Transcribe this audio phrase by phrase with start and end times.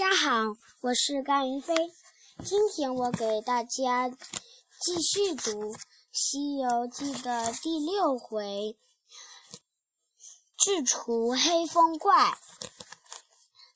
[0.00, 1.74] 大家好，我是甘云飞。
[2.42, 5.74] 今天我给大家继续读
[6.10, 8.78] 《西游记》的第六回
[10.56, 12.38] “智除黑风怪”。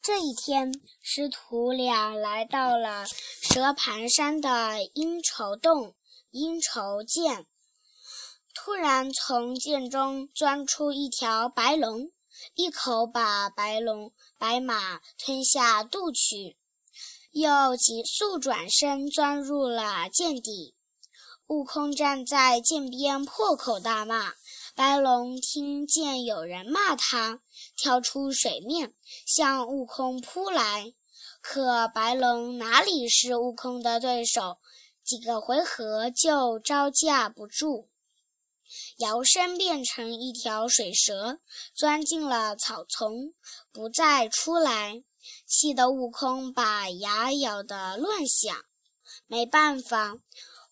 [0.00, 3.04] 这一天，师徒俩来到了
[3.42, 5.96] 蛇盘山的阴愁洞，
[6.30, 7.48] 阴愁涧。
[8.54, 12.12] 突然，从涧中钻出一条白龙。
[12.54, 16.56] 一口把白龙、白马吞下肚去，
[17.32, 20.74] 又急速转身钻入了涧底。
[21.48, 24.34] 悟空站在涧边破口大骂。
[24.74, 27.40] 白龙听见有人骂他，
[27.76, 28.94] 跳出水面
[29.26, 30.94] 向悟空扑来。
[31.42, 34.58] 可白龙哪里是悟空的对手？
[35.04, 37.90] 几个回合就招架不住。
[38.98, 41.40] 摇身变成一条水蛇，
[41.74, 43.34] 钻进了草丛，
[43.72, 45.02] 不再出来，
[45.46, 48.54] 气得悟空把牙咬得乱响。
[49.26, 50.16] 没办法，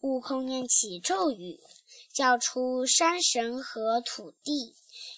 [0.00, 1.58] 悟空念起咒语，
[2.14, 4.74] 叫出山神和土地。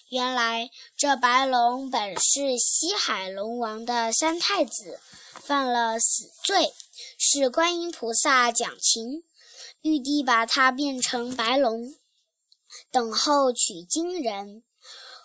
[0.09, 4.99] 原来这白龙本是西海龙王的三太子，
[5.43, 6.73] 犯了死罪，
[7.17, 9.23] 是观音菩萨讲情，
[9.81, 11.95] 玉帝把它变成白龙。
[12.91, 14.63] 等候取经人，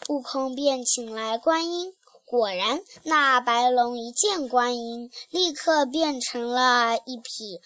[0.09, 1.95] 悟空便请来观音。
[2.27, 7.61] 果然，那白龙一见观音，立刻变成了一匹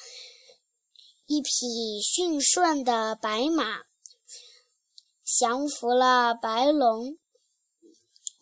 [1.27, 3.83] 一匹驯顺的白马，
[5.25, 7.19] 降服了白龙。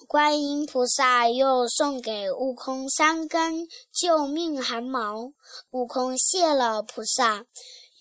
[0.07, 5.33] 观音菩萨又送给悟空三根救命汗毛，
[5.71, 7.47] 悟空谢了菩萨，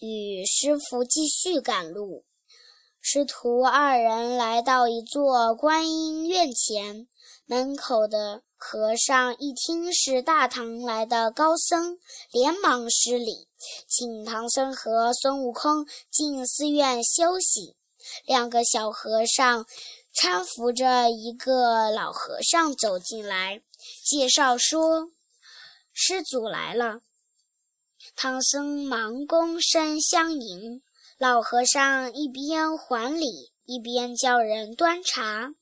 [0.02, 2.25] 与师傅继续赶路。
[3.08, 7.08] 师徒二人来到一座观音院前，
[7.45, 12.00] 门口的和尚一听是大唐来的高僧，
[12.31, 13.48] 连忙施礼，
[13.88, 17.76] 请唐僧和孙悟空进寺院休息。
[18.26, 19.67] 两个小和尚
[20.16, 23.61] 搀扶着一个老和尚走进来，
[24.04, 25.11] 介绍说
[25.93, 27.02] ：“师祖来了。”
[28.17, 30.82] 唐僧忙躬身相迎。
[31.17, 35.53] 老和尚一边还礼，一边叫人端茶。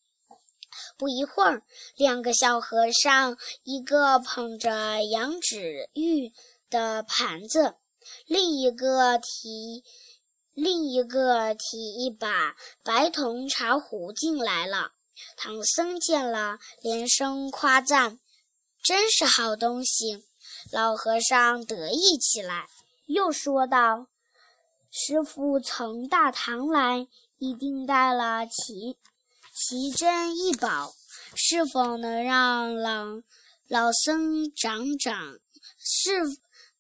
[0.97, 1.61] 不一会儿，
[1.95, 6.33] 两个小和尚，一个捧着羊脂玉
[6.71, 7.75] 的盘子，
[8.25, 9.83] 另一个提
[10.53, 14.93] 另一个提一把白铜茶壶进来了。
[15.37, 18.19] 唐僧见了，连声夸赞
[18.83, 20.23] ：“真是好东西！”
[20.73, 22.65] 老和尚得意起来，
[23.05, 24.07] 又说道。
[24.95, 27.07] 师傅从大唐来，
[27.39, 28.95] 一定带了奇
[29.51, 30.93] 奇珍异宝，
[31.33, 33.05] 是否能让老
[33.67, 35.39] 老僧长长？
[35.79, 36.11] 是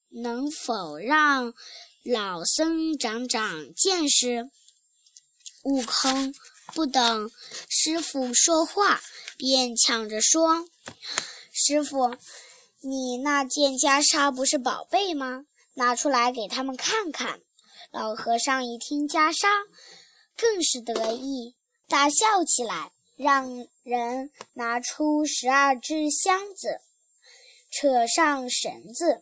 [0.09, 1.55] 能否让
[2.03, 4.47] 老僧长长见识？
[5.63, 6.35] 悟空
[6.67, 7.31] 不等
[7.67, 9.01] 师傅说话，
[9.37, 10.67] 便抢着说
[11.51, 12.15] ：“师傅，
[12.81, 15.45] 你那件袈裟不是宝贝吗？
[15.73, 17.41] 拿出来给他们看看。”
[17.93, 19.47] 老和尚一听袈裟，
[20.35, 21.55] 更是得意，
[21.87, 26.79] 大笑起来，让人拿出十二只箱子，
[27.69, 29.21] 扯上绳子，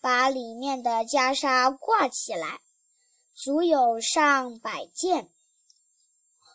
[0.00, 2.60] 把里面的袈裟挂起来，
[3.34, 5.28] 足有上百件。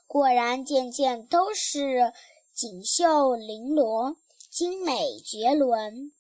[0.08, 2.14] 果然，件件都是
[2.54, 4.16] 锦绣绫罗，
[4.50, 6.14] 精美绝伦。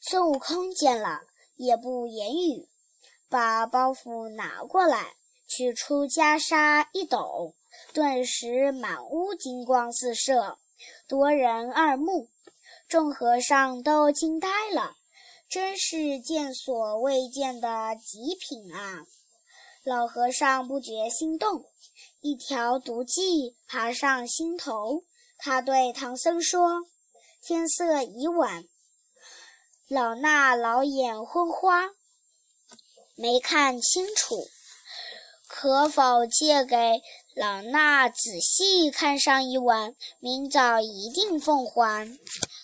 [0.00, 1.22] 孙悟空见了，
[1.56, 2.68] 也不言语。
[3.32, 5.14] 把包袱拿过来，
[5.48, 7.54] 取出袈裟一抖，
[7.94, 10.58] 顿时满屋金光四射，
[11.08, 12.28] 夺人二目。
[12.86, 14.96] 众和尚都惊呆了，
[15.48, 19.06] 真是见所未见的极品啊！
[19.82, 21.64] 老和尚不觉心动，
[22.20, 25.04] 一条毒计爬上心头。
[25.38, 26.82] 他对唐僧说
[27.40, 28.64] ：“天色已晚，
[29.88, 31.92] 老衲老眼昏花。”
[33.14, 34.48] 没看清楚，
[35.46, 36.76] 可否借给
[37.34, 39.94] 老衲仔细看上一晚？
[40.18, 42.18] 明早一定奉还。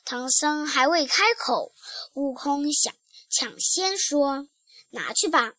[0.04, 1.72] 唐僧还未开口，
[2.14, 2.94] 悟空想
[3.30, 4.48] 抢先说
[4.90, 5.52] ：“拿去吧。”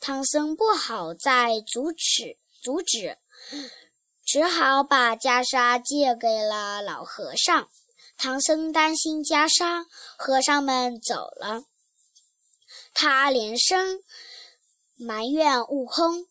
[0.00, 3.18] 唐僧不好再阻止，阻止，
[4.24, 7.68] 只好把袈裟借给了老和尚。
[8.16, 9.84] 唐僧担心袈裟，
[10.16, 11.64] 和尚们走了。
[12.94, 14.00] 他连声
[14.96, 16.26] 埋怨悟空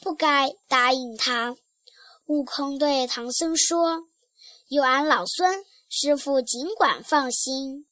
[0.00, 1.56] 不该答应他。
[2.26, 4.08] 悟空对唐僧说
[4.68, 7.86] ：“有俺老孙，师傅尽管放心。”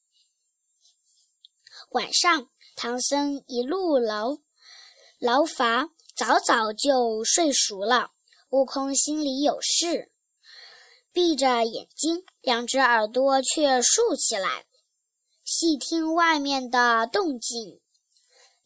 [1.91, 4.37] 晚上，唐僧一路劳
[5.19, 8.11] 劳乏，早早就睡熟了。
[8.49, 10.11] 悟空心里有事，
[11.11, 14.65] 闭着眼睛，两只耳朵却竖起来，
[15.43, 17.80] 细听外面的动静。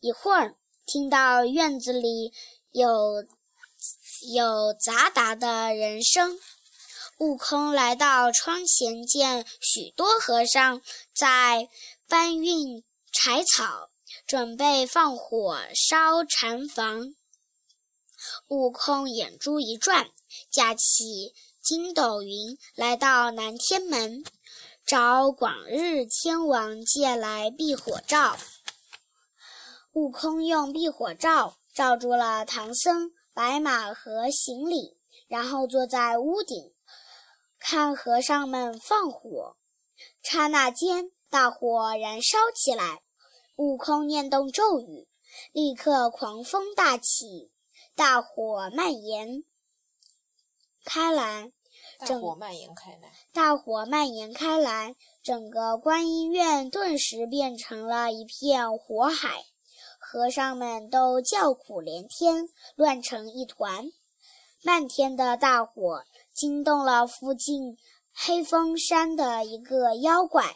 [0.06, 0.56] 一会儿，
[0.86, 2.32] 听到院子里
[2.70, 3.26] 有
[4.36, 6.38] 有杂杂的人声。
[7.18, 10.80] 悟空来到窗前，见许多和尚
[11.12, 11.68] 在
[12.08, 13.90] 搬运柴草，
[14.28, 17.16] 准备放火烧禅房。
[18.50, 20.12] 悟空眼珠一转，
[20.52, 24.24] 架起筋斗云，来到南天门，
[24.86, 28.38] 找广日天王借来避火罩。
[29.96, 34.98] 悟空用避火罩罩住了唐僧、白马和行李，
[35.30, 36.74] 然后坐在屋顶。
[37.58, 39.56] 看和尚们放火，
[40.22, 43.04] 刹那间大火燃烧起来。
[43.56, 45.08] 悟空念动咒语，
[45.54, 47.54] 立刻狂风大起，
[47.96, 49.46] 大火蔓延
[50.84, 51.54] 开来。
[52.00, 59.46] 大火蔓延开来，大火蔓延开来，整个观音院顿时变成了一片火海，
[60.16, 63.92] 和尚们都叫苦连天，乱成一团。
[64.64, 66.06] 漫天的大火。
[66.34, 67.78] 惊动了附近
[68.14, 70.56] 黑风山的一个妖怪，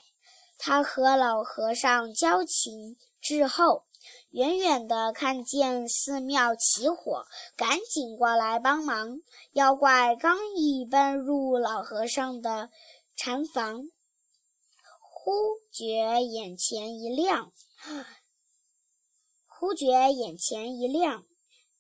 [0.58, 3.84] 他和老和尚交情至厚，
[4.32, 9.22] 远远的看见寺庙起火，赶紧过来帮忙。
[9.54, 12.70] 妖怪刚一奔入老和尚的
[13.16, 13.84] 禅房，
[15.02, 15.32] 忽
[15.72, 17.54] 觉眼前一亮，
[19.60, 21.26] 忽觉眼前一亮，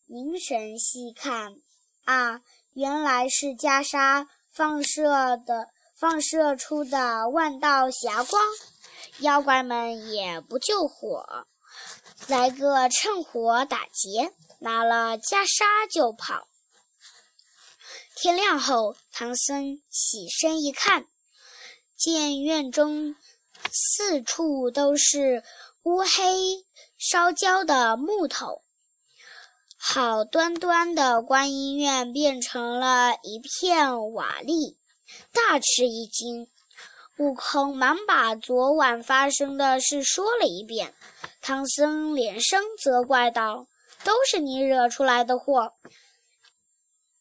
[0.06, 1.56] 凝神细看，
[2.04, 2.42] 啊！
[2.74, 8.42] 原来是袈裟放射的放射出的万道霞光，
[9.20, 11.48] 妖怪们也不救火，
[12.28, 16.50] 来个趁火打劫，拿了袈裟就跑。
[18.14, 21.08] 天亮后，唐僧起身一看，
[21.96, 23.16] 见院中
[23.72, 25.46] 四处都是
[25.84, 26.66] 乌黑
[27.00, 28.62] 烧焦的木头。
[29.78, 34.75] 好端端的观音院变成了一片瓦砾，
[35.31, 36.50] 大吃一惊。
[37.18, 40.94] 悟空忙把昨晚发生的事说了一遍。
[41.42, 43.68] 唐僧连声责怪道
[44.04, 45.74] ：“都是你惹出来的祸！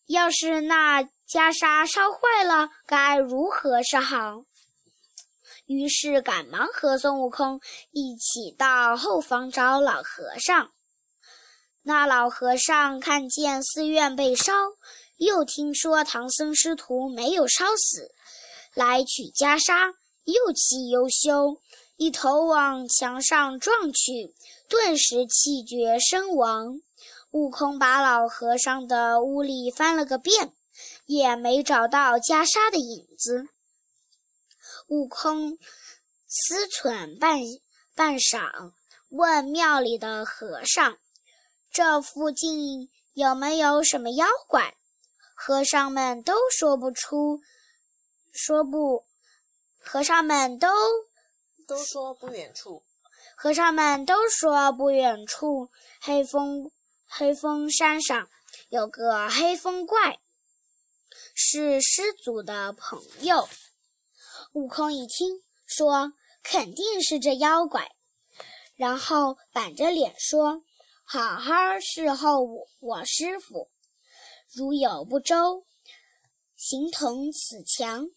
[0.06, 4.42] 要是那袈裟烧坏了，该如何是好？”
[5.68, 7.60] 于是赶忙和孙悟空
[7.90, 10.70] 一起到后房找老和尚。
[11.82, 14.52] 那老和尚看见寺院被烧，
[15.18, 18.10] 又听说唐僧师徒没有烧死，
[18.72, 19.94] 来取袈裟，
[20.24, 21.60] 又气又羞，
[21.96, 24.34] 一头往墙上撞去，
[24.70, 26.80] 顿时气绝身亡。
[27.32, 30.54] 悟空把老和尚的屋里翻了个遍，
[31.04, 33.48] 也没找到袈裟的影子。
[34.88, 35.58] 悟空
[36.26, 37.38] 思忖半
[37.94, 38.72] 半晌，
[39.10, 40.98] 问庙里的和尚。
[41.70, 44.74] 这附近有没有什么妖怪？
[45.34, 47.40] 和尚们都说不出，
[48.32, 49.04] 说不，
[49.78, 50.68] 和尚们都
[51.66, 52.82] 都说不远处。
[53.36, 55.68] 和尚们都说不远处，
[56.00, 56.70] 黑风
[57.06, 58.28] 黑风山上
[58.70, 60.18] 有个黑风怪，
[61.34, 63.48] 是师祖的朋友。
[64.58, 66.12] 悟空一听，说
[66.42, 67.94] 肯定是这妖怪，
[68.74, 70.64] 然后板着脸说。
[71.04, 73.70] 好好侍候我，我师傅。
[74.52, 75.64] 如有不周，
[76.56, 78.08] 形同此墙。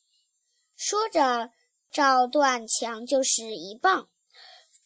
[0.76, 1.52] 说着，
[1.92, 4.10] 照断墙就是一棒。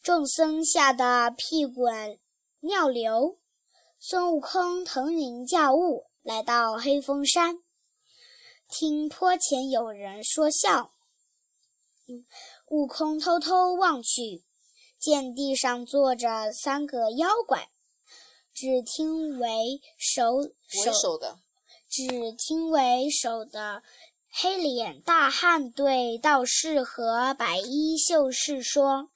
[0.02, 2.18] 众僧吓得屁滚
[2.60, 3.38] 尿流。
[3.98, 7.56] 孙悟空腾云驾雾来到黑风山，
[8.68, 10.92] 听坡前有人说笑。
[12.68, 14.42] 悟空偷偷望去，
[14.98, 17.68] 见地上坐着三个妖怪。
[18.54, 21.38] 只听为首首的，
[21.90, 23.82] 只听为首的
[24.30, 29.10] 黑脸大汉对道士和白衣秀士说：“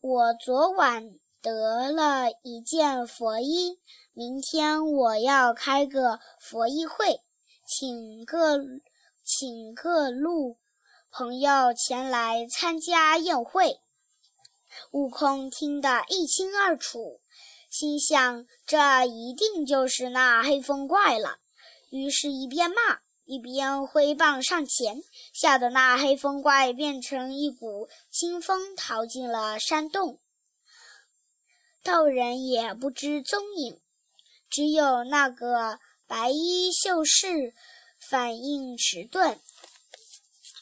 [0.00, 3.78] 我昨晚得了一件佛衣，
[4.14, 7.20] 明天我要开个佛衣会，
[7.66, 8.58] 请各
[9.22, 10.56] 请各路
[11.10, 13.80] 朋友前来参加宴会。”
[14.92, 17.20] 悟空听得一清二楚。
[17.68, 21.38] 心想：这一定就是那黑风怪了。
[21.90, 25.02] 于是，一边骂一边挥棒上前，
[25.32, 30.18] 吓得那黑风怪变成一股清风，逃进了山洞。
[31.84, 33.80] 道人也不知踪影。
[34.48, 37.54] 只有那个白衣秀士
[38.10, 39.38] 反应迟钝，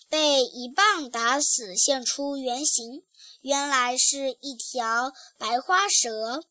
[0.08, 3.04] 被一棒打死，现出原形，
[3.40, 6.42] 原来是一条白花蛇。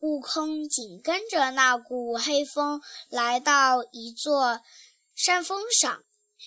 [0.00, 4.60] 悟空紧跟着那股黑风来到一座
[5.14, 6.02] 山峰上，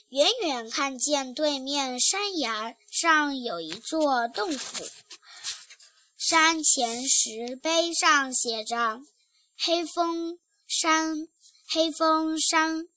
[0.09, 4.83] 远远看见对面山崖上有一座洞府，
[6.17, 8.99] 山前石碑上写着。
[9.57, 10.37] 黑风
[10.67, 11.29] 山，
[11.69, 12.89] 黑风山，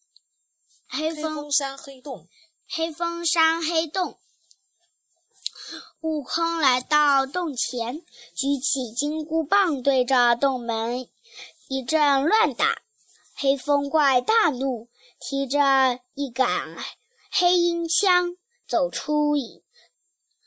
[0.88, 2.26] 黑风山黑洞，
[2.70, 4.18] 黑风山黑洞。
[6.00, 8.00] 悟空来到洞前，
[8.34, 11.08] 举起金箍棒，对着洞门
[11.68, 12.82] 一阵乱打。
[13.34, 16.76] 黑风怪大怒，提着一杆
[17.30, 19.62] 黑鹰枪，走出营，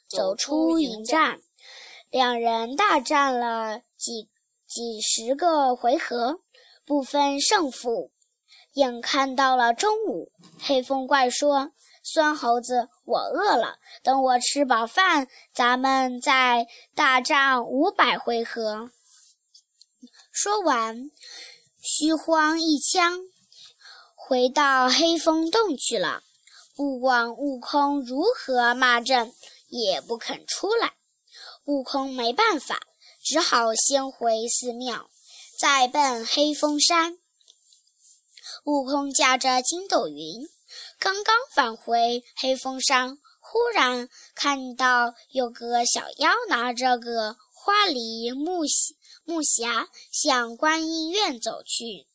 [0.08, 1.42] 走出营战。
[2.10, 4.30] 两人大战了几。
[4.74, 6.40] 几十个回合
[6.86, 8.10] 不分胜负，
[8.72, 11.74] 眼看到了中午，黑风怪说
[12.04, 18.92] ：“孙猴子，我饿了，等我吃饱饭，咱们再大战五百回合。”
[20.32, 21.12] 说完，
[21.82, 23.20] 虚晃一枪，
[24.16, 26.24] 回到黑风洞去了。
[26.76, 29.34] 不管悟空如何骂阵，
[29.68, 30.94] 也不肯出来。
[31.66, 32.80] 悟空没办法。
[33.24, 35.08] 只好先回寺庙，
[35.60, 37.20] 再奔黑风山。
[38.64, 40.50] 悟空驾着筋斗云，
[41.02, 48.62] 刚刚返回黑风山，忽然看到有个小妖拿着个花梨木
[49.26, 52.06] 木匣向观音院走去。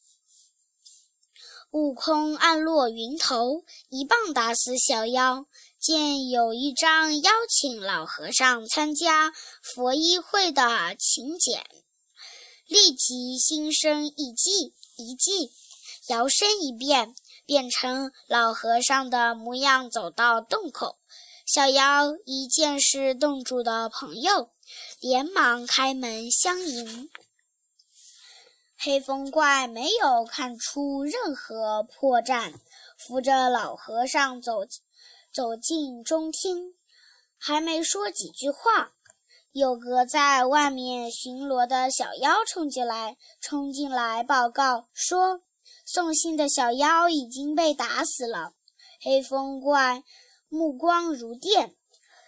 [1.73, 5.47] 悟空暗落云头，一棒打死小妖。
[5.81, 11.66] 见有一张邀请老和尚参加佛衣会的请柬，
[12.69, 15.50] 立即心生一计，一计，
[16.07, 17.14] 摇身一变，
[17.46, 20.98] 变成老和尚的模样，走到洞口。
[21.46, 24.50] 小妖一见是洞主的朋友，
[25.00, 27.08] 连忙开门相迎。
[28.76, 32.52] 黑风怪没有看出任何破绽，
[32.98, 34.66] 扶着老和尚走。
[35.32, 36.76] 走进中厅，
[37.36, 38.92] 还没说几句话，
[39.52, 45.42] 有个在外面巡逻的小妖冲进来，冲进来报告说，
[45.87, 48.52] 送信的小妖已经被打死了。
[49.00, 50.02] 黑风怪
[50.49, 51.75] 目光如电，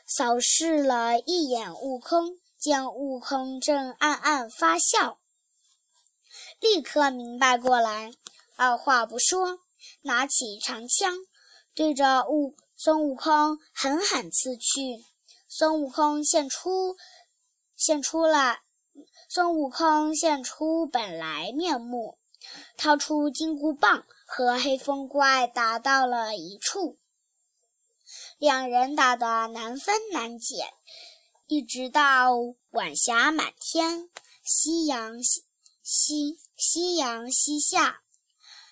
[0.07, 5.19] 扫视了一眼悟空，见悟空正暗暗发笑，
[6.61, 8.13] 立刻明白过来，
[8.57, 9.59] 二话不说，
[10.03, 11.15] 拿起长枪，
[11.75, 12.57] 对着悟。
[12.81, 15.05] 孙悟空狠狠刺去，
[15.49, 16.97] 孙悟空现出
[17.75, 18.59] 现出了
[19.29, 22.18] 孙悟空现出本来面目，
[22.77, 26.99] 掏出金箍棒和黑风怪打到了一处，
[28.39, 30.73] 两人打得难分难解，
[31.47, 32.33] 一直到
[32.71, 34.09] 晚霞满天，
[34.45, 35.45] 夕阳西
[35.83, 38.03] 西夕阳西下，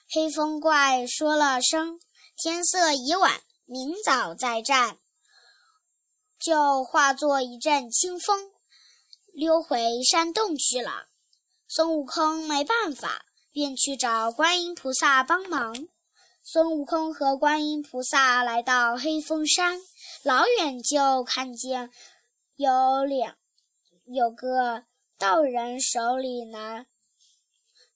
[0.09, 2.01] 黑风怪说了声
[2.37, 3.43] “天色已晚”。
[3.69, 5.01] 明早再战，
[6.39, 8.53] 就化作一阵清风，
[9.33, 11.09] 溜回山洞去了。
[11.67, 13.26] 孙悟空没办法，
[13.57, 15.89] 便去找观音菩萨帮忙。
[16.43, 19.81] 孙悟空和观音菩萨来到黑风山，
[20.23, 21.91] 老远就看见
[22.57, 23.39] 有两
[24.05, 24.85] 有个
[25.17, 26.85] 道人手里拿，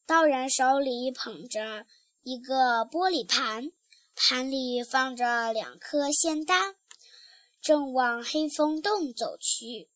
[0.07, 1.85] 道人手里捧着
[2.23, 3.71] 一个玻璃盘。
[4.17, 6.77] 盘里放着两颗仙丹，
[7.61, 9.91] 正往黑风洞走去。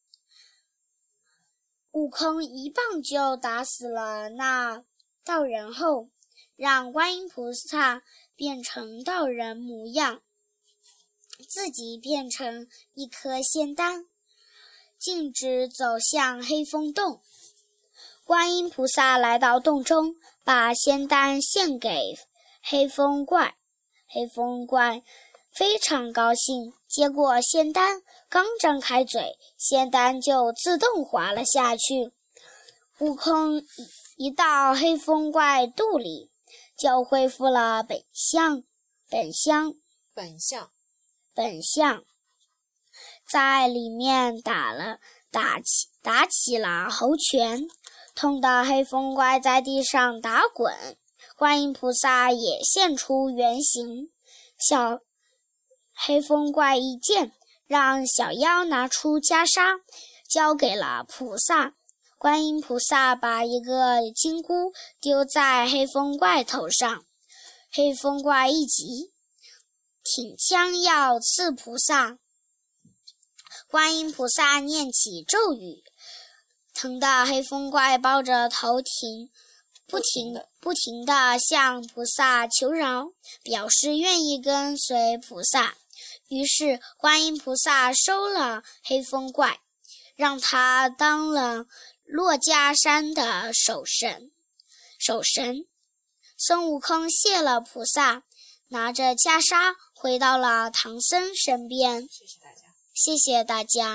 [1.92, 4.84] 悟空一棒就打死了那
[5.24, 6.10] 道人后，
[6.54, 8.02] 让观音菩萨
[8.36, 10.20] 变成道人模样，
[11.48, 14.04] 自己变成一颗仙丹，
[14.98, 17.22] 径直走向黑风洞。
[18.24, 22.18] 观音菩萨来到洞中，把仙丹献给
[22.62, 23.56] 黑风怪。
[24.06, 25.02] 黑风怪
[25.54, 32.12] 非常高兴，接过仙丹，刚张开嘴，仙丹就自动滑了下去。
[33.00, 33.60] 悟空
[34.16, 36.30] 一到黑风怪肚里，
[36.78, 38.62] 就恢复了本相，
[39.10, 39.74] 本相，
[40.14, 40.70] 本相，
[41.34, 42.04] 本相，
[43.28, 45.00] 在里面打了
[45.32, 47.66] 打起打起了猴拳，
[48.14, 50.96] 痛得黑风怪在地上打滚。
[51.36, 54.12] 观音菩萨也现出原形，
[54.56, 55.00] 小
[55.92, 57.32] 黑风怪一见，
[57.66, 59.80] 让小妖拿出袈裟，
[60.28, 61.74] 交给了菩萨。
[62.24, 67.04] 观音菩萨把一个金箍丢在黑风怪头上，
[67.70, 69.12] 黑风怪一急，
[70.02, 72.16] 挺枪要刺菩萨。
[73.68, 75.84] 观音菩萨念起咒语，
[76.72, 79.28] 疼的黑风怪抱着头停，
[79.86, 83.08] 不停不停地向菩萨求饶，
[83.42, 85.74] 表示愿意跟随菩萨。
[86.28, 89.60] 于是观音菩萨收了黑风怪，
[90.16, 91.66] 让他当了
[92.14, 94.30] 珞珈山的守神。
[95.00, 95.66] 守神，
[96.38, 98.22] 孙悟空谢了菩萨，
[98.68, 102.02] 拿着袈裟回到了唐僧身边。
[102.02, 102.60] 谢谢大家。
[102.94, 103.92] 谢谢大家。